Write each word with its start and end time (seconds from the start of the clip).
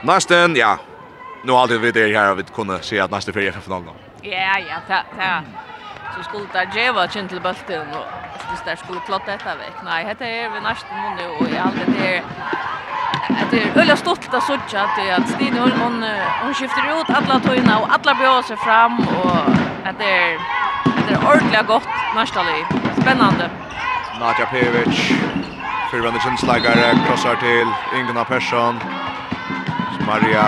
Nästan, 0.00 0.56
ja. 0.56 0.78
Nu 1.44 1.52
har 1.52 1.60
alltid 1.60 1.80
vi 1.80 1.92
det 1.92 2.16
här 2.16 2.34
vi 2.34 2.42
kunde 2.42 2.82
se 2.82 3.00
att 3.00 3.10
nästa 3.10 3.32
fyra 3.32 3.52
för 3.52 3.70
någon. 3.70 3.90
Ja, 4.22 4.58
ja, 4.58 4.76
ta 4.88 5.02
ta. 5.16 5.40
Så 6.16 6.22
skulle 6.22 6.46
det 6.52 6.80
ge 6.80 6.90
vara 6.90 7.08
till 7.08 7.40
bulten 7.40 7.88
och 7.98 8.06
så 8.58 8.64
där 8.64 8.76
skulle 8.76 9.00
klotta 9.00 9.32
detta 9.32 9.54
veck. 9.54 9.76
Nej, 9.84 10.04
heter 10.06 10.24
är 10.26 10.50
vi 10.50 10.60
nästa 10.60 10.94
månad 10.94 11.30
och 11.40 11.46
jag 11.54 11.62
hade 11.62 11.84
det 11.98 12.22
Det 13.50 13.62
är 13.62 13.78
öliga 13.80 13.96
stolt 13.96 14.34
att 14.34 14.42
sådja 14.42 14.82
att 14.84 15.18
att 15.18 15.28
Stine 15.28 15.60
hon 15.60 15.72
hon, 15.72 16.04
hon 16.42 16.54
skiftar 16.54 17.00
ut 17.00 17.10
alla 17.10 17.40
tojna 17.40 17.78
och 17.78 17.88
alla 17.94 18.14
bjöd 18.14 18.44
sig 18.44 18.56
fram 18.56 18.98
och 18.98 19.36
att 19.88 19.98
det 19.98 20.10
är 20.10 20.38
det 21.08 21.14
är 21.14 21.28
ordentligt 21.28 21.66
gott 21.66 21.88
nästa 22.14 22.42
liv. 22.42 22.64
Spännande. 23.00 23.50
Nadja 24.20 24.46
Pevic, 24.46 25.12
fyrvände 25.90 26.20
kinslagare, 26.20 26.98
krossar 27.06 27.36
till 27.36 27.98
Inguna 27.98 28.24
Persson, 28.24 28.80
Maria 30.06 30.46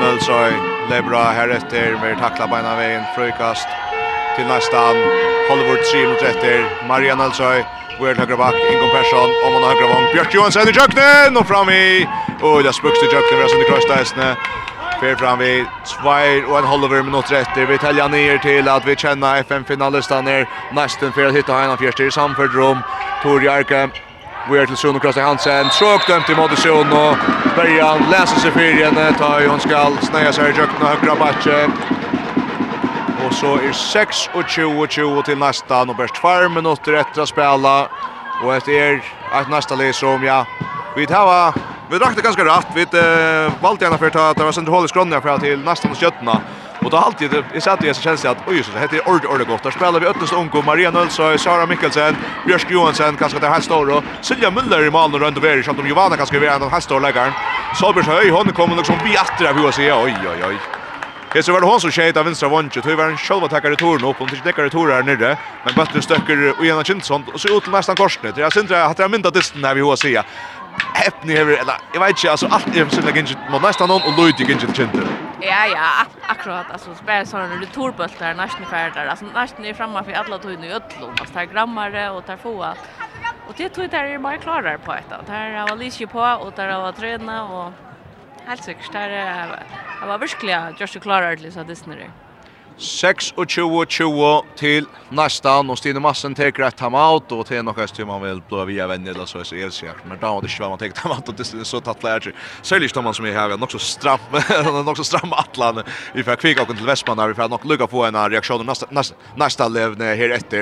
Nölsøy 0.00 0.52
Lebra 0.90 1.24
her 1.36 1.52
etter 1.58 1.94
med 2.02 2.18
takla 2.20 2.48
beina 2.50 2.72
veien 2.80 3.04
frøykast 3.14 3.68
til 4.36 4.48
nästan 4.48 4.98
Hollywood 5.50 5.84
3 5.92 6.06
mot 6.10 6.26
etter 6.32 6.66
Maria 6.88 7.14
Nölsøy 7.14 7.62
Word 8.00 8.16
högra 8.16 8.36
back, 8.36 8.56
Ingon 8.72 8.90
Persson, 8.90 9.30
om 9.44 9.52
man 9.52 9.62
högra 9.62 9.86
vång, 9.86 10.06
Björk 10.12 10.34
Johansson 10.34 10.68
i 10.68 10.72
Jöknen, 10.72 11.36
och 11.36 11.46
fram 11.46 11.70
i, 11.70 12.08
och 12.42 12.62
det 12.62 12.72
spöks 12.72 13.00
till 13.00 13.12
Jöknen, 13.12 13.36
vi 13.38 13.42
har 13.42 13.48
sönder 13.48 13.68
krossdagsne, 13.68 14.36
Fer 15.02 15.16
fram 15.18 15.40
vi 15.42 15.64
tvær 15.82 16.44
og 16.46 16.58
en 16.60 16.66
halver 16.70 17.00
minutt 17.02 17.32
etter. 17.34 17.66
Vi 17.66 17.78
telja 17.82 18.04
ned 18.06 18.38
til 18.44 18.68
at 18.70 18.84
vi 18.86 18.94
kjenner 18.94 19.40
FM-finalistene 19.42 20.44
nesten 20.78 21.10
for 21.10 21.26
å 21.26 21.32
hitta 21.34 21.56
henne 21.58 21.74
fyrst 21.80 22.04
i 22.04 22.06
samført 22.14 22.54
rom. 22.54 22.84
Tori 23.24 23.50
Arke 23.50 23.88
Vi 24.50 24.58
er 24.58 24.66
til 24.66 24.76
Suno 24.76 24.98
Krasna 24.98 25.22
Hansen, 25.22 25.68
tråk 25.70 26.06
dømt 26.08 26.28
i 26.28 26.34
måte 26.34 26.56
Suno. 26.58 27.12
Berjan 27.54 28.02
leser 28.10 28.40
seg 28.42 28.54
fyrir 28.56 28.80
igjen, 28.80 28.98
ta 29.20 29.36
i 29.38 29.46
hun 29.46 29.60
skal 29.62 29.94
sneia 30.02 30.32
seg 30.34 30.50
i 30.50 30.58
jøkken 30.58 30.82
og 30.82 30.96
høyre 30.98 31.16
batje. 31.20 31.58
Og 33.22 33.34
så 33.38 33.52
er 33.62 33.76
26-20 33.78 35.22
til 35.28 35.38
nästa, 35.38 35.84
og 35.86 35.96
best 35.96 36.18
2 36.18 36.50
minutter 36.56 36.98
etter 37.04 37.22
å 37.22 37.28
spela. 37.30 37.76
Og 38.42 38.50
etter 38.56 38.78
er 38.80 38.98
et 39.40 39.52
nästa 39.52 39.78
lys 39.78 40.02
som, 40.02 40.24
ja, 40.26 40.42
vi 40.96 41.06
tar 41.06 41.54
Vi 41.92 41.98
drakk 41.98 42.14
det 42.16 42.22
ganske 42.24 42.44
rätt. 42.44 42.66
Vi 42.74 42.82
uh, 42.82 43.52
valde 43.60 43.84
gärna 43.84 43.98
för 43.98 44.06
att 44.06 44.36
det 44.36 44.44
var 44.44 44.52
centralt 44.52 44.84
i 44.84 44.88
skrönja 44.88 45.20
för 45.20 45.38
till 45.38 45.58
nästan 45.58 45.94
skjötna. 45.94 46.40
Og 46.84 46.90
då 46.90 46.96
alltid 46.96 47.44
jag 47.54 47.62
satt 47.62 47.84
jag 47.84 47.96
så 47.96 48.02
känns 48.02 48.22
det 48.22 48.30
att 48.30 48.48
oj 48.48 48.62
så 48.62 48.70
det 48.72 48.80
heter 48.80 49.08
ord 49.08 49.26
ord 49.26 49.46
gott. 49.46 49.62
Där 49.62 49.70
spelar 49.70 50.00
vi 50.00 50.06
Öttens 50.06 50.32
Onko, 50.32 50.62
Maria 50.62 50.90
Nölsö, 50.90 51.38
Sara 51.38 51.66
Mikkelsen, 51.66 52.16
Björk 52.46 52.70
Johansson, 52.70 53.16
kanske 53.16 53.38
det 53.38 53.48
här 53.48 53.60
står 53.60 53.86
då. 53.86 54.02
Silja 54.20 54.50
Müller 54.50 54.86
i 54.86 54.90
mål 54.90 55.18
runt 55.18 55.36
över 55.36 55.56
i 55.56 55.68
om 55.68 55.86
Giovanna 55.86 56.16
kanske 56.16 56.38
vi 56.38 56.46
ändå 56.46 56.68
här 56.68 56.80
står 56.80 57.00
läggaren. 57.00 57.32
Solberg 57.74 58.04
höj 58.04 58.30
hon 58.30 58.52
kommer 58.52 58.76
liksom 58.76 58.96
bi 59.04 59.10
åter 59.10 59.48
av 59.48 59.56
hur 59.56 59.70
ser 59.70 60.04
oj 60.04 60.14
oj 60.22 60.44
oj. 60.48 60.56
Det 61.32 61.42
så 61.42 61.52
var 61.52 61.60
det 61.60 61.66
hon 61.66 61.80
som 61.80 61.90
skejt 61.90 62.18
av 62.18 62.24
vänstra 62.24 62.48
vånche. 62.48 62.80
Det 62.84 62.96
var 62.96 63.04
en 63.04 63.16
själva 63.16 63.48
tackare 63.48 63.76
torn 63.76 64.04
upp 64.04 64.20
och 64.20 64.32
inte 64.32 64.42
täcker 64.42 64.68
torn 64.68 64.90
här 64.90 65.02
nere. 65.02 65.38
Men 65.64 65.74
Bötte 65.74 66.02
stöcker 66.02 66.54
och 66.58 66.66
ena 66.66 66.84
Kinson 66.84 67.24
och 67.34 67.40
så 67.40 67.56
ut 67.56 67.62
till 67.62 67.72
nästan 67.72 67.96
korsnet. 67.96 68.36
Jag 68.36 68.52
syns 68.52 68.70
att 68.70 68.98
jag 68.98 69.10
mynda 69.10 69.30
disten 69.30 69.64
här 69.64 69.74
vi 69.74 69.80
hur 69.80 69.96
ser. 69.96 70.22
Häpnig 70.94 71.36
över 71.36 71.52
eller 71.52 71.74
jag 71.92 72.00
vet 72.00 72.08
inte 72.10 72.30
alltså 72.30 72.46
allt 72.46 72.76
är 72.76 72.88
så 72.88 73.00
lägger 73.00 73.50
mot 73.50 73.62
nästan 73.62 73.88
någon 73.88 74.02
och 74.02 74.18
Lloyd 74.18 74.34
gick 74.38 74.48
inte 74.48 74.66
till 74.66 74.88
Ja, 75.42 75.66
ja, 75.66 76.02
ak 76.02 76.08
akkurat. 76.26 76.70
Alltså 76.70 76.90
bara 77.06 77.24
sådana 77.24 77.54
returbultar 77.60 78.34
nästan 78.34 78.66
färdiga. 78.66 79.10
Alltså 79.10 79.24
nästan 79.24 79.64
är 79.64 79.74
framme 79.74 80.04
för 80.04 80.12
alla 80.12 80.38
tog 80.38 80.58
nu 80.58 80.72
ödlon. 80.72 81.10
Alltså 81.20 81.34
tar 81.34 81.44
grammare 81.44 82.10
och 82.10 82.26
tar 82.26 82.36
få. 82.36 82.74
Och 83.48 83.54
det 83.56 83.68
tog 83.68 83.90
där 83.90 84.04
är 84.04 84.18
bara 84.18 84.36
klarare 84.36 84.78
på 84.78 84.92
ett. 84.92 85.28
här 85.28 85.62
var 85.62 85.72
Alicia 85.72 86.06
på 86.06 86.20
och 86.20 86.52
det 86.56 86.78
var 86.78 86.92
träna 86.92 87.44
och 87.44 87.72
helt 88.46 88.64
säkert 88.64 88.92
det 88.92 88.98
är 88.98 89.48
det 90.00 90.06
var 90.06 90.18
verkligen 90.18 90.74
just 90.78 91.00
klarare 91.00 91.36
till 91.36 91.52
så 91.52 91.62
det 91.62 91.76
snurrar. 91.76 92.10
26-20 92.78 94.44
til 94.56 94.86
nästan 95.10 95.70
och 95.70 95.78
Stine 95.78 96.00
Massen 96.00 96.34
tar 96.34 96.60
ett 96.62 96.76
timeout 96.76 97.32
och 97.32 97.46
till 97.46 97.62
något 97.62 97.96
som 97.96 98.06
man 98.06 98.22
vill 98.22 98.42
blåa 98.48 98.64
via 98.64 98.86
vänner 98.86 99.10
eller 99.10 99.26
så 99.26 99.38
är 99.38 99.64
det 99.64 99.70
så 99.70 99.86
men 100.08 100.18
då 100.20 100.40
det 100.40 100.48
ska 100.48 100.68
man 100.68 100.78
ta 100.78 100.88
timeout 100.88 101.28
och 101.28 101.34
det 101.34 101.54
är 101.54 101.64
så 101.64 101.80
tatt 101.80 102.02
läge 102.02 102.32
så 102.62 102.74
är 102.74 102.80
det 102.80 103.02
man 103.02 103.14
som 103.14 103.26
är 103.26 103.32
här 103.32 103.62
också 103.62 103.78
straff 103.78 104.20
också 104.86 105.04
stram 105.04 105.32
Atlan 105.42 105.82
vi 106.14 106.22
får 106.22 106.36
kvicka 106.36 106.62
och 106.62 106.76
till 106.76 106.86
Västman 106.86 107.16
där 107.16 107.28
vi 107.28 107.34
får 107.34 107.48
nog 107.48 107.64
lucka 107.64 107.86
på 107.86 108.04
en 108.04 108.30
reaktion 108.30 108.66
nästa 108.66 108.86
nästa 108.90 109.14
nästa 109.36 109.68
levne 109.68 110.04
här 110.04 110.30
efter 110.30 110.60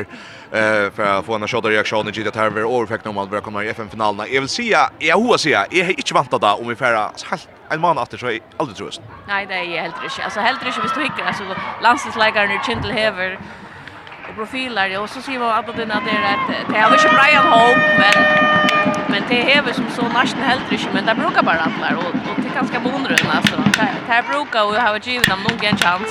eh 0.52 0.90
för 0.94 1.02
att 1.02 1.26
få 1.26 1.34
en 1.34 1.48
shot 1.48 1.64
reaktion 1.64 2.08
i 2.08 2.10
det 2.10 2.36
här 2.36 2.46
över 2.46 2.84
effekt 2.84 3.06
om 3.06 3.18
att 3.18 3.30
börja 3.30 3.42
komma 3.42 3.64
i 3.64 3.68
FM 3.68 3.88
finalerna 3.88 4.28
jag 4.28 4.40
vill 4.40 4.48
säga 4.48 4.90
jag 4.98 5.16
hoppas 5.16 5.46
jag 5.46 5.74
är 5.74 5.90
inte 5.90 6.14
vant 6.14 6.32
att 6.32 6.60
om 6.60 6.68
vi 6.68 6.76
får 6.76 6.84
helt 6.84 7.59
en 7.70 7.80
man 7.80 7.98
efter 7.98 8.18
så 8.18 8.26
är 8.26 8.40
aldrig 8.56 8.76
tröst. 8.76 9.00
Nej, 9.28 9.46
det 9.46 9.54
är 9.54 9.80
helt 9.80 10.04
rätt. 10.04 10.24
Alltså 10.24 10.40
helt 10.40 10.66
rätt 10.66 10.84
visst 10.84 10.94
du 10.94 11.02
hickar 11.02 11.24
alltså 11.26 11.44
landslagslägaren 11.82 12.50
ur 12.50 12.58
Chintel 12.58 12.90
Hever 12.90 13.38
och 14.28 14.34
profiler 14.34 15.00
och 15.00 15.10
så 15.10 15.22
ser 15.22 15.38
man 15.38 15.50
att 15.50 15.66
det 15.66 15.82
är 15.82 15.86
att 16.34 16.68
det 16.68 16.78
har 16.78 16.90
inte 16.90 17.08
Brian 17.08 17.46
Hope 17.46 17.80
men 17.98 18.50
men 19.08 19.22
det 19.28 19.34
hever 19.34 19.72
som 19.72 19.90
så 19.90 20.02
nästan 20.02 20.42
helt 20.42 20.72
rätt 20.72 20.88
men 20.94 21.06
det 21.06 21.14
brukar 21.14 21.42
bara 21.42 21.60
alla 21.60 21.98
och 21.98 22.04
och 22.04 22.42
det 22.42 22.54
ganska 22.54 22.80
bonrun 22.80 23.30
alltså. 23.36 23.56
Där 24.08 24.22
brukar 24.22 24.64
och 24.64 24.74
har 24.74 24.94
ju 24.94 25.12
givit 25.12 25.28
dem 25.28 25.42
någon 25.42 25.58
chans. 25.76 26.10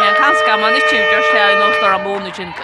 Men 0.00 0.14
kanske 0.22 0.60
man 0.60 0.74
inte 0.74 0.96
gjort 0.96 1.32
det 1.34 1.52
i 1.52 1.58
någon 1.62 1.72
stora 1.72 1.98
bonus 2.04 2.38
inte. 2.38 2.62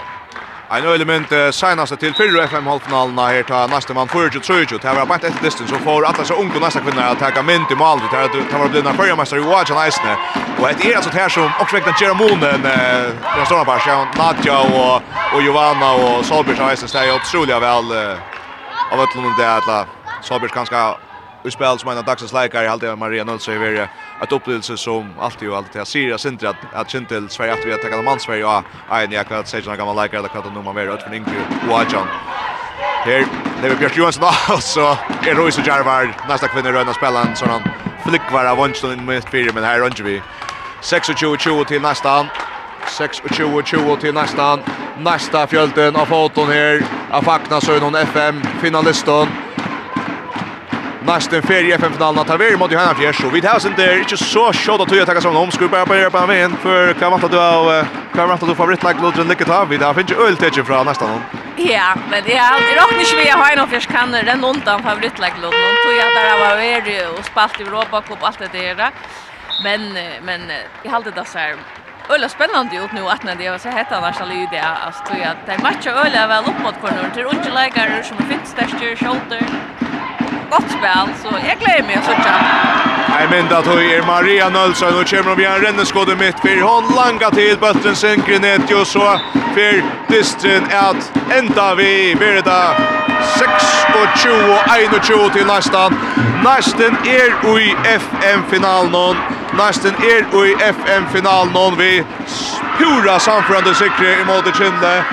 Ein 0.68 0.84
element 0.84 1.30
uh, 1.32 1.52
seinaste 1.54 1.96
til 1.96 2.14
fyrre 2.18 2.42
FM-halvfinalen 2.50 3.18
her 3.22 3.44
ta 3.46 3.60
næste 3.70 3.94
mann 3.94 4.08
for 4.10 4.26
23. 4.28 4.78
Det 4.82 4.94
var 4.96 5.04
bare 5.06 5.28
ett 5.28 5.42
distance 5.42 5.70
så 5.70 5.78
får 5.84 6.06
alla 6.08 6.24
så 6.24 6.34
unga 6.34 6.58
nästa 6.58 6.80
kvinnor 6.80 7.02
at 7.02 7.22
ta 7.34 7.42
mynd 7.42 7.70
i 7.70 7.74
mål. 7.74 8.00
Det 8.00 8.16
här 8.16 8.28
det 8.50 8.58
var 8.58 8.68
blivna 8.68 8.92
förra 8.92 9.16
mästare 9.16 9.40
i 9.40 9.44
Watch 9.44 9.70
Ice. 9.70 10.00
Og 10.58 10.70
et 10.70 10.84
er 10.84 10.96
alltså 10.96 11.10
her 11.10 11.28
som 11.28 11.50
också 11.60 11.76
väckte 11.76 12.04
Jeremonen 12.04 12.66
eh 12.66 13.14
jag 13.38 13.46
står 13.46 13.64
bara 13.64 13.80
så 13.80 14.06
Nadja 14.18 14.58
og 14.58 15.02
og 15.34 15.42
Giovanna 15.42 15.92
och 15.92 16.24
Solberg 16.24 16.76
Ice 16.76 16.88
stäjer 16.88 17.14
otroligt 17.14 17.62
väl 17.62 17.92
av 18.92 19.00
at 19.00 19.14
lunda 19.14 19.36
det 19.38 19.50
alla. 19.50 19.86
Solberg 20.22 20.50
kanskje 20.50 21.05
i 21.46 21.50
spel 21.50 21.78
som 21.78 21.90
en 21.90 21.98
av 21.98 22.04
dagsens 22.04 22.32
läkare 22.32 22.64
i 22.64 22.68
halvdelen 22.68 22.98
Maria 22.98 23.24
Nölsö 23.24 23.54
i 23.54 23.58
verre, 23.58 23.88
Ett 24.22 24.32
upplevelse 24.32 24.76
som 24.76 25.12
alltid 25.20 25.50
och 25.50 25.56
alltid 25.56 25.80
jag 25.80 25.86
ser 25.86 26.08
jag 26.08 26.20
synd 26.20 26.44
att 26.44 26.56
att 26.72 26.90
Kintel 26.90 27.30
Sverige 27.30 27.52
att 27.52 27.66
vi 27.66 27.70
har 27.70 27.78
tagit 27.78 28.04
man 28.04 28.20
Sverige 28.20 28.44
och 28.44 28.62
en 28.90 29.12
jag 29.12 29.28
kan 29.28 29.46
säga 29.46 29.62
några 29.64 29.76
gamla 29.76 30.02
läkare 30.02 30.22
där 30.22 30.28
kan 30.28 30.42
de 30.42 30.54
nog 30.54 30.64
vara 30.64 30.94
ut 30.94 31.02
från 31.02 31.14
Ingrid 31.14 31.46
och 31.70 31.78
Ajan. 31.78 32.06
Här 33.04 33.26
det 33.62 33.68
blir 33.68 33.78
Björk 33.78 33.96
Johansson 33.96 34.24
och 34.54 34.62
så 34.62 34.96
är 35.26 35.34
Royce 35.34 35.60
och 35.60 35.66
Jarvard 35.66 36.08
nästa 36.28 36.48
kvinna 36.48 36.72
röna 36.72 36.94
spelaren 36.94 37.36
så 37.36 37.46
han 37.46 37.62
flickvar 38.08 38.44
av 38.44 38.56
Wonstone 38.56 38.94
i 38.94 38.96
mitt 38.96 39.28
fyra 39.28 39.52
men 39.54 39.64
här 39.64 39.78
rönjer 39.78 40.04
vi 40.04 40.22
26-20 40.82 41.64
till 41.64 41.82
nästa 41.82 42.26
26-20 42.98 43.96
till 44.00 44.14
nästa 44.14 44.58
nästa 44.98 45.46
fjölden 45.46 45.96
av 45.96 46.06
foton 46.06 46.48
här 46.48 46.82
av 47.10 47.22
Fakna 47.22 47.60
Sönon 47.60 47.94
FM 47.94 48.42
finalisten 48.60 49.45
nästan 51.06 51.42
ferie 51.42 51.68
i 51.68 51.72
FM-finalen 51.72 52.18
att 52.18 52.40
vi 52.40 52.56
mot 52.56 52.72
Johanna 52.72 52.94
Fjärs. 52.94 53.24
Och 53.24 53.34
vi 53.34 53.40
tar 53.40 53.56
oss 53.56 53.66
inte, 53.66 53.98
inte 53.98 54.16
så 54.16 54.52
tjåd 54.52 54.80
att 54.80 54.96
jag 54.96 55.06
tackar 55.06 55.20
som 55.20 55.36
om. 55.36 55.50
Skulle 55.50 55.68
bara 55.68 55.86
börja 55.86 56.10
på 56.10 56.18
en 56.18 56.28
vän 56.28 56.56
för 56.62 56.92
kan 56.92 57.10
vänta 57.10 57.28
du 57.28 57.40
av 57.40 57.86
kan 58.14 58.28
vänta 58.28 58.46
du 58.46 58.54
favoritlag 58.54 58.96
Lodren 59.02 59.28
Lycke 59.28 59.44
tar. 59.44 59.66
Vi 59.66 59.78
tar 59.78 59.94
finns 59.94 60.10
ju 60.10 60.26
öl 60.26 60.36
täcker 60.36 60.62
från 60.62 60.86
nästan. 60.86 61.20
Ja, 61.56 61.94
men 62.10 62.22
det 62.24 62.36
är 62.36 62.52
alltid 62.52 62.76
rock 62.76 62.92
när 62.92 63.24
vi 63.24 63.28
har 63.28 63.52
en 63.52 63.68
fjärs 63.68 63.86
kan 63.86 64.12
den 64.12 64.44
undan 64.44 64.82
favoritlag 64.82 65.32
Lodren. 65.42 65.74
Tog 65.84 65.96
jag 66.02 66.14
där 66.14 66.38
var 66.48 66.56
vi 66.84 67.18
och 67.18 67.24
spalt 67.24 67.60
i 67.60 67.62
Europa 67.62 68.00
Cup 68.00 68.18
allt 68.22 68.38
det 68.52 68.74
där. 68.74 68.90
Men 69.62 69.80
men 70.22 70.40
jag 70.82 70.90
hade 70.90 71.10
det 71.10 71.24
så 71.24 71.38
här 71.38 71.56
Ölla 72.08 72.28
spännande 72.28 72.76
ut 72.76 72.92
nu 72.92 73.08
att 73.08 73.24
när 73.24 73.34
det 73.34 73.50
var 73.50 73.58
så 73.58 73.68
hett 73.68 73.92
annars 73.92 74.20
alla 74.20 74.34
ju 74.34 74.46
det 74.50 74.60
alltså 74.60 75.04
tror 75.04 75.18
jag 75.18 75.28
att 75.28 75.46
det 75.46 75.62
matchar 75.62 75.92
Ölla 75.92 76.26
väl 76.26 76.44
upp 76.44 76.62
mot 76.62 76.80
corner 76.80 77.10
till 77.14 77.24
unge 77.24 77.50
lägare 77.54 78.02
som 78.02 78.16
finns 78.16 78.54
där 78.54 78.66
styr 78.76 78.96
shoulder 78.96 79.46
gott 80.50 80.70
spel 80.70 81.08
så 81.22 81.28
jag 81.48 81.58
glömmer 81.58 81.86
mig 81.86 81.98
så 82.06 82.12
tjän. 82.22 82.44
Nej 83.08 83.26
men 83.30 83.48
då 83.48 83.62
tog 83.62 83.82
er 83.82 84.02
Maria 84.06 84.48
Nölsson 84.48 85.00
och 85.00 85.08
kommer 85.10 85.34
vi 85.36 85.44
en 85.44 85.60
renneskåde 85.60 86.16
mitt 86.16 86.40
för 86.40 86.60
hon 86.60 86.84
langa 86.96 87.30
till 87.30 87.58
bulten 87.58 87.96
synker 87.96 88.40
ner 88.40 88.60
ju 88.68 88.84
så 88.84 89.20
för 89.54 89.82
distrin 90.08 90.62
att 90.72 91.12
ända 91.30 91.74
vi 91.74 92.16
det 92.20 92.74
6 93.38 93.50
och 93.94 94.18
20 94.18 94.96
och 94.96 95.04
21 95.04 95.32
till 95.32 95.46
nästan. 95.46 95.94
Nästan 96.44 96.96
är 97.04 97.58
i 97.60 97.74
FM-finalen. 97.84 99.16
Nästan 99.58 99.92
är 99.94 100.46
i 100.46 100.52
FM-finalen 100.52 101.76
vi 101.78 102.04
pura 102.78 103.18
samförande 103.18 103.74
sikre 103.74 104.12
i 104.12 104.24
mode 104.24 104.52
Kjenne. 104.58 105.04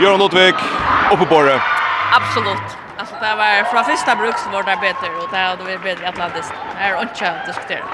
Göran 0.00 0.18
Lottvik, 0.18 0.54
uppe 1.12 1.24
på 1.24 1.42
det. 1.42 1.75
Absolut. 2.12 2.68
Alltså 2.98 3.14
det 3.20 3.36
var 3.36 3.64
från 3.64 3.84
första 3.84 4.16
bruk 4.16 4.38
så 4.38 4.50
var 4.50 4.62
det 4.62 4.78
bättre 4.80 5.08
och 5.22 5.28
det 5.30 5.36
hade 5.36 5.64
vi 5.64 5.78
bättre 5.78 6.08
Atlantis. 6.08 6.52
Det 6.78 6.84
är 6.84 7.02
inte 7.02 7.30
att 7.30 7.46
diskutera. 7.46 7.84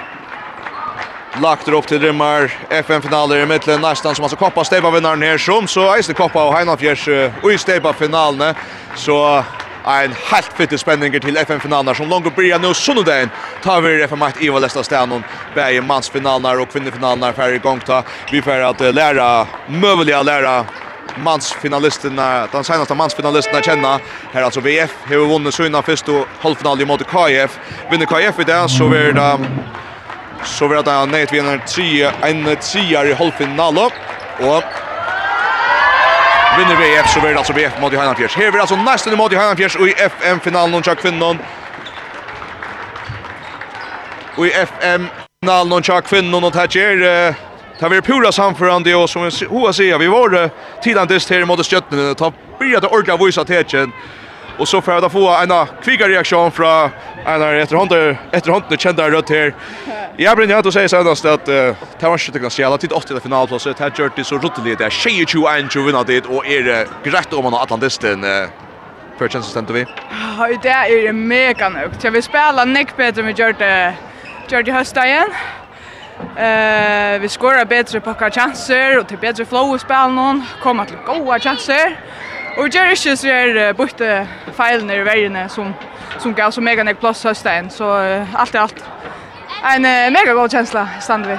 Lagt 1.42 1.68
upp 1.68 1.86
till 1.86 2.00
Rimmar, 2.00 2.52
FN-finaler 2.70 3.36
i 3.38 3.46
mittlen, 3.46 3.80
nästan 3.80 4.14
som 4.14 4.24
alltså 4.24 4.36
koppa 4.36 4.64
steva 4.64 4.90
vinnaren 4.90 5.22
här 5.22 5.38
som 5.38 5.68
så 5.68 5.94
är 5.94 6.06
det 6.08 6.14
koppa 6.14 6.44
och 6.44 6.54
Heinafjärs 6.54 7.08
och 7.42 7.52
i 7.52 7.58
steva 7.58 7.92
finalen 7.92 8.54
så 8.94 9.44
en 9.84 10.14
helt 10.30 10.52
fytte 10.56 10.78
spänning 10.78 11.20
till 11.20 11.36
FN-finalen 11.36 11.94
som 11.94 12.08
långt 12.08 12.36
börjar 12.36 12.58
nu 12.58 12.74
sonnedagen 12.74 13.30
tar 13.62 13.80
vi 13.80 14.02
FM 14.02 14.18
Makt 14.18 14.42
i 14.42 14.48
Valesta 14.48 14.82
Stenon 14.82 15.24
bæg 15.54 15.82
mansfinaler 15.84 16.60
og 16.60 16.70
kvinnefinaler 16.72 17.32
færre 17.32 17.54
i 17.54 17.58
gang 17.58 17.80
ta 17.80 18.02
vi 18.30 18.42
får 18.42 18.62
at 18.70 18.80
lära 18.94 19.46
möjliga 19.66 20.22
lära 20.22 20.64
mansfinalisterna, 21.16 22.46
den 22.52 22.64
senaste 22.64 22.94
mansfinalisterna 22.94 23.62
känna. 23.62 24.00
Här 24.32 24.42
alltså 24.42 24.60
VF 24.60 24.90
har 25.08 25.16
vunnit 25.16 25.54
sina 25.54 25.82
första 25.82 26.12
halvfinal 26.40 26.86
mot 26.86 27.06
KF. 27.06 27.58
Vinner 27.90 28.06
KF 28.06 28.40
i 28.40 28.44
det 28.44 28.68
så 28.68 28.88
blir 28.88 29.12
det 29.12 29.38
så 30.44 30.68
blir 30.68 30.82
det 30.82 31.06
nej 31.06 31.26
vinner 31.32 31.58
tre 31.58 32.04
en 32.22 32.56
tre 32.56 33.10
i 33.10 33.12
halvfinal 33.12 33.78
och 33.78 34.62
vinner 36.58 36.76
VF 36.76 37.10
så 37.10 37.20
blir 37.20 37.30
det 37.30 37.38
alltså 37.38 37.52
VF 37.52 37.80
mot 37.80 37.92
Heinafjärs. 37.92 38.36
Här 38.36 38.50
blir 38.50 38.60
alltså 38.60 38.76
nästan 38.76 39.16
mot 39.16 39.32
Heinafjärs 39.32 39.76
och 39.76 39.88
i 39.88 39.92
FM-finalen 39.92 40.74
och 40.74 40.98
kvinnan. 40.98 41.38
Och 44.36 44.46
i 44.46 44.52
FM-finalen 44.52 45.72
och 45.72 46.04
kvinnan 46.04 46.44
och 46.44 46.52
det 46.52 46.58
här 46.58 47.51
Ta 47.82 47.88
vi 47.88 48.02
pura 48.02 48.32
samförande 48.32 48.94
och 48.94 49.10
som 49.10 49.30
Hoa 49.50 49.72
säger, 49.72 49.98
vi 49.98 50.06
var 50.06 50.50
tidan 50.82 51.06
dess 51.06 51.30
här 51.30 51.44
mot 51.44 51.66
Stjötnen. 51.66 52.14
Ta 52.14 52.32
började 52.58 52.86
orka 52.86 53.16
visa 53.16 53.44
tecken 53.44 53.92
Och 54.58 54.68
så 54.68 54.80
får 54.80 55.04
att 55.04 55.12
få 55.12 55.28
en 55.28 55.66
kvicka 55.84 56.08
reaktion 56.08 56.50
från 56.50 56.90
en 57.26 57.42
efter 57.42 57.76
hand 57.76 57.92
efter 58.30 58.62
det 58.68 58.80
kända 58.80 59.10
rött 59.10 59.30
här. 59.30 59.54
Jag 60.16 60.36
brinner 60.36 60.54
att 60.54 60.72
säga 60.72 60.88
senast 60.88 61.24
att 61.24 61.46
det 61.46 61.76
var 62.00 62.12
inte 62.12 62.32
tycka 62.32 62.50
själva 62.50 62.78
till 62.78 62.92
8 62.92 63.20
finalplats. 63.20 63.64
Det 63.64 63.78
har 63.78 63.92
gjort 63.98 64.16
det 64.16 64.24
så 64.24 64.38
rottligt 64.38 64.78
där. 64.78 64.90
22 64.90 65.46
and 65.48 65.70
ju 65.74 65.82
vinner 65.86 66.04
det 66.04 66.26
och 66.26 66.46
är 66.46 66.62
det 66.62 66.88
grejt 67.04 67.32
om 67.32 67.44
man 67.44 67.52
har 67.52 67.62
Atlantisten 67.62 68.24
för 69.18 69.28
chansen 69.28 69.66
vi. 69.70 69.86
Ja, 70.38 70.48
det 70.62 70.68
är 70.68 71.12
mega 71.12 71.68
nog. 71.68 71.90
Jag 72.02 72.10
vill 72.10 72.22
spela 72.22 72.64
Nick 72.64 72.96
bättre 72.96 73.22
med 73.22 73.38
gjort 73.38 73.58
det. 73.58 73.94
Höstagen. 74.72 75.28
Eh, 76.36 77.20
vi 77.20 77.28
skorar 77.28 77.64
bättre 77.64 78.00
på 78.00 78.14
kvar 78.14 78.30
chanser 78.30 78.98
och 78.98 79.08
till 79.08 79.18
bättre 79.18 79.44
flow 79.44 79.76
i 79.76 79.78
spelen 79.78 80.14
någon, 80.14 80.44
kommer 80.62 80.84
till 80.84 80.96
goda 81.06 81.38
chanser. 81.38 82.00
Och 82.58 82.68
gör 82.68 82.90
inte 82.90 83.16
så 83.16 83.26
är 83.26 83.72
borta 83.72 84.26
fejlen 84.56 84.90
i 84.90 85.02
vägen 85.02 85.48
som 85.48 85.74
som 86.18 86.34
gav 86.34 86.50
så 86.50 86.60
mega 86.60 86.84
nek 86.84 87.00
plats 87.00 87.24
hösten 87.24 87.70
så 87.70 88.02
uh, 88.02 88.34
allt 88.34 88.54
är 88.54 88.58
allt. 88.58 88.84
En 89.64 89.84
uh, 89.84 90.12
mega 90.12 90.34
god 90.34 90.50
känsla 90.50 90.88
stannar 91.00 91.28
vi. 91.28 91.38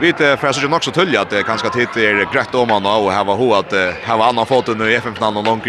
Vi 0.00 0.12
vet 0.12 0.40
för 0.40 0.52
så 0.52 0.62
jag 0.62 0.72
också 0.72 0.90
tull 0.90 1.16
att 1.16 1.30
det 1.30 1.42
kanske 1.42 1.70
tid 1.70 1.88
är 1.96 2.32
grätt 2.32 2.54
om 2.54 2.68
man 2.68 2.86
och 2.86 3.12
ha 3.12 3.24
var 3.24 3.36
ho 3.36 3.54
att 3.54 3.72
ha 4.06 4.16
var 4.16 4.26
annan 4.26 4.46
fot 4.46 4.66
nu 4.78 4.90
i 4.90 4.94
FM 4.94 5.14
finalen 5.14 5.44
långt 5.44 5.66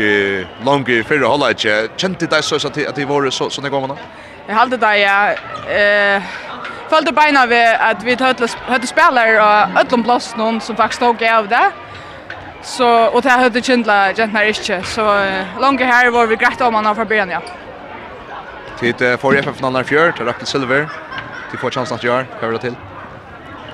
långt 0.66 0.90
i 0.90 1.04
hålla 1.24 1.50
inte. 1.50 1.88
Kände 1.96 2.26
det 2.26 2.42
så 2.42 2.56
att 2.68 2.96
det 2.96 3.06
var 3.06 3.30
så 3.30 3.50
så 3.50 3.62
när 3.62 3.70
går 3.70 3.80
man 3.80 3.90
då? 3.90 3.98
Jag 4.48 4.56
hade 4.56 4.78
det 4.78 4.98
ja 4.98 5.32
eh 5.72 6.22
följde 6.90 7.12
beina 7.12 7.46
vi 7.46 7.76
att 7.80 8.04
vi 8.04 8.18
hade 8.68 8.88
spelare 8.88 9.42
och 9.42 9.80
ødlom 9.80 10.04
plats 10.04 10.36
någon 10.36 10.62
som 10.62 10.76
faktiskt 10.76 11.02
tog 11.02 11.24
av 11.24 11.48
det. 11.48 11.72
Så, 12.62 13.06
och 13.06 13.22
det 13.22 13.30
hade 13.30 13.62
kjentla 13.62 14.12
jentene 14.12 14.48
inte 14.48 14.84
så 14.84 15.06
langt 15.60 15.82
här 15.82 16.10
var 16.10 16.28
vi 16.28 16.36
grätt 16.36 16.62
om 16.62 16.74
man 16.74 16.86
har 16.86 17.06
byen, 17.06 17.30
ja. 17.30 17.42
Tid 18.80 18.98
för 18.98 19.36
FF 19.36 19.62
Nannar 19.62 19.84
fjör 19.84 20.12
till 20.12 20.26
Rakel 20.26 20.48
Silver, 20.48 20.90
Till 21.50 21.60
får 21.60 21.72
chansen 21.72 21.96
att 21.96 22.04
göra 22.04 22.26
hva 22.42 22.52
det 22.52 22.60
till. 22.60 22.76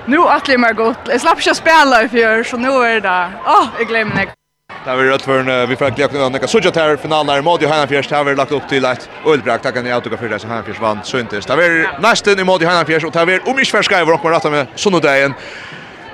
Nu 0.06 0.18
att 0.18 0.48
jeg 0.48 0.60
meg 0.60 0.76
godt. 0.76 1.08
Jeg 1.08 1.20
slapp 1.20 1.38
ikke 1.40 1.54
spela 1.54 2.02
i 2.04 2.08
fjör 2.08 2.42
så 2.42 2.56
nu 2.56 2.68
är 2.68 3.00
det... 3.00 3.30
Åh, 3.46 3.62
oh, 3.62 3.68
jag 3.78 3.88
glömmer 3.88 4.14
det. 4.14 4.43
Det 4.84 4.96
vi 4.96 5.10
rött 5.10 5.22
för 5.22 5.66
vi 5.66 5.76
får 5.76 5.90
glädje 5.90 6.26
att 6.26 6.32
näka 6.32 6.46
så 6.46 6.60
jag 6.62 7.00
finalen 7.00 7.26
där 7.26 7.42
mot 7.42 7.62
Johanna 7.62 7.86
Fjärs 7.86 8.10
har 8.10 8.24
vi 8.24 8.34
lagt 8.34 8.52
upp 8.52 8.68
till 8.68 8.84
ett 8.84 9.08
ölbrakt 9.26 9.62
tack 9.62 9.74
kan 9.74 9.86
jag 9.86 9.94
autograf 9.94 10.20
för 10.20 10.28
det 10.28 10.38
så 10.38 10.46
Johanna 10.46 10.62
Fjärs 10.62 10.80
vann 10.80 11.00
så 11.04 11.18
inte. 11.18 11.40
Det 11.40 11.56
vi 11.56 11.86
nästan 12.00 12.38
i 12.38 12.44
mot 12.44 12.62
Johanna 12.62 12.84
Fjärs 12.84 13.04
och 13.04 13.12
tar 13.12 13.26
vi 13.26 13.38
om 13.38 13.58
ich 13.58 13.70
förskriver 13.70 14.12
och 14.12 14.24
med 14.24 14.32
rätta 14.32 14.50
med 14.50 14.66
såna. 14.74 15.34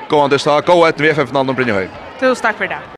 Gå 0.08 0.20
an 0.20 0.30
det 0.30 0.38
så 0.38 0.60
gå 0.60 0.86
ett 0.86 1.00
VFF 1.00 1.28
finalen 1.28 1.54
brinner 1.54 1.72
höj. 1.72 1.88
Tusen 2.20 2.42
tack 2.42 2.56
för 2.56 2.68
det. 2.68 2.80